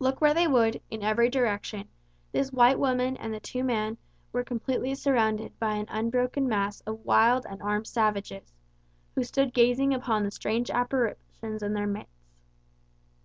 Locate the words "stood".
9.22-9.54